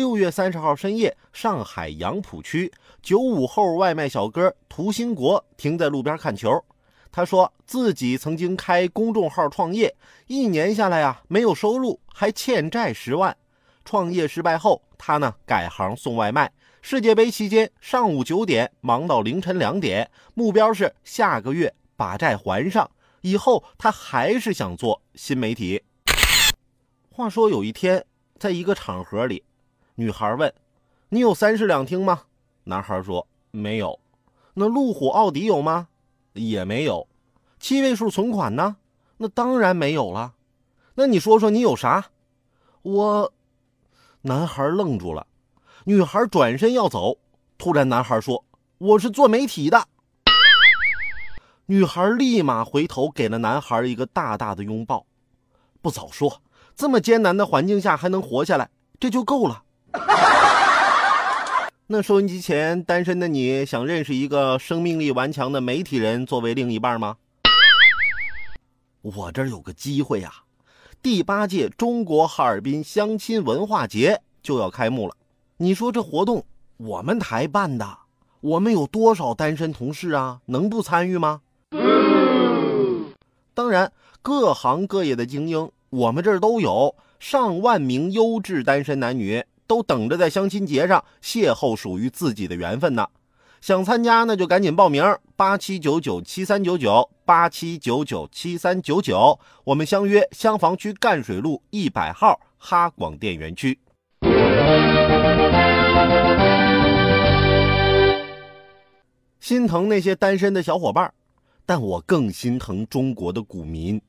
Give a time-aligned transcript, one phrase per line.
[0.00, 6.58] 六月三十号深夜，上海杨浦区九五后外卖小哥涂兴国停在路边看球。
[7.12, 9.94] 他说自己曾经开公众号创业，
[10.26, 13.36] 一年下来啊没有收入，还欠债十万。
[13.84, 16.50] 创业失败后，他呢改行送外卖。
[16.80, 22.90] 世界杯期间，上午九点忙到凌晨两点，目标是下个月把债还上。
[23.20, 25.82] 以后他还是想做新媒体。
[27.10, 28.02] 话说有一天，
[28.38, 29.44] 在一个场合里。
[30.00, 30.50] 女孩问
[31.10, 32.22] ：“你有三室两厅吗？”
[32.64, 34.00] 男孩说：“没有。”
[34.56, 35.88] 那路虎、奥迪有吗？
[36.32, 37.06] 也没有。
[37.58, 38.76] 七位数存款呢？
[39.18, 40.32] 那当然没有了。
[40.94, 42.06] 那你说说你有啥？
[42.80, 43.30] 我……
[44.22, 45.26] 男孩愣住了。
[45.84, 47.18] 女孩转身要走，
[47.58, 48.42] 突然男孩说
[48.78, 49.86] ：“我是做媒体的。”
[51.66, 55.04] 女孩立马回头给了男孩一个大大的拥抱。
[55.82, 56.40] 不早说，
[56.74, 59.64] 这么艰难的环境下还能活下来，这就够了。
[61.86, 67.16] 那收音机前单身的你想认识一个生命力顽强的媒体人作为另一半吗？
[69.02, 70.32] 我这儿有个机会呀！
[71.02, 75.16] 第八届中国哈尔滨相亲文化节就要开幕了。
[75.56, 76.44] 你说这活动
[76.76, 77.98] 我们台办的，
[78.40, 80.40] 我们有多少单身同事啊？
[80.46, 81.40] 能不参与吗？
[83.54, 83.90] 当然，
[84.22, 89.44] 各行各业的精英，我们这儿都有上万名优质单身男女。
[89.70, 93.06] 都等着在相亲节上邂逅属于自己的缘分呢，
[93.60, 95.04] 想参加那就赶紧报名，
[95.36, 103.78] 八七九九七三九九八七九九七三九九，我们相约香坊区赣水路一百号哈广电园区。
[109.38, 111.14] 心疼那些单身的小伙伴，
[111.64, 114.02] 但我更心疼中国的股民。